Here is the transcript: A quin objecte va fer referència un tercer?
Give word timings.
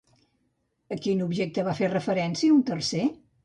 A 0.95 0.97
quin 1.03 1.21
objecte 1.27 1.67
va 1.69 1.77
fer 1.83 1.93
referència 1.95 2.59
un 2.59 2.69
tercer? 2.75 3.09